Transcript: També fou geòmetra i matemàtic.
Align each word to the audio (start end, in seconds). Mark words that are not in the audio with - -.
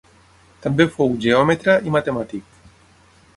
També 0.63 0.87
fou 0.95 1.13
geòmetra 1.25 1.77
i 1.91 1.95
matemàtic. 1.97 2.59